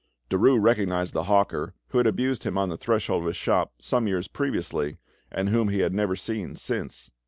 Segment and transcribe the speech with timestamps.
[0.31, 4.07] Derues recognised the hawker who had abused him on the threshold of his shop some
[4.07, 4.97] years previously,
[5.31, 7.11] and whom he had never seen since.